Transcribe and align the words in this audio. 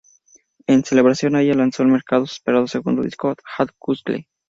En 0.65 0.83
celebración 0.83 1.35
a 1.35 1.43
ello 1.43 1.53
lanzó 1.53 1.83
al 1.83 1.89
mercado 1.89 2.25
su 2.25 2.33
esperado 2.33 2.65
segundo 2.65 3.03
disco 3.03 3.35
"Tha 3.35 3.65
Gru$tle". 3.79 4.27